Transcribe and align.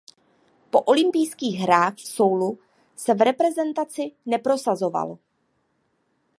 Po 0.71 0.81
olympijských 0.81 1.57
hrách 1.59 1.95
v 1.95 2.01
Soulu 2.05 2.59
se 2.95 3.13
v 3.13 3.21
reprezentaci 3.21 4.11
neprosazoval. 4.25 5.17